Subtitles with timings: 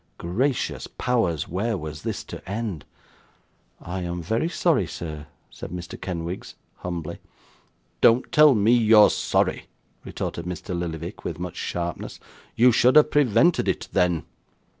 [0.17, 2.85] Gracious Powers, where was this to end!
[3.81, 5.95] 'I am very sorry, sir,' said Mr.
[6.01, 7.19] Kenwigs, humbly.
[8.01, 9.67] 'Don't tell me you're sorry,'
[10.03, 10.75] retorted Mr.
[10.75, 12.19] Lillyvick, with much sharpness.
[12.55, 14.23] 'You should have prevented it, then.